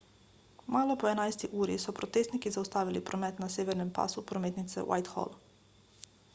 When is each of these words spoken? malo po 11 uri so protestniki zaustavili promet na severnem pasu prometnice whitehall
malo 0.73 0.93
po 1.01 1.05
11 1.09 1.43
uri 1.61 1.75
so 1.83 1.91
protestniki 1.99 2.51
zaustavili 2.57 3.03
promet 3.11 3.39
na 3.45 3.49
severnem 3.59 3.91
pasu 4.01 4.25
prometnice 4.33 4.87
whitehall 4.89 5.35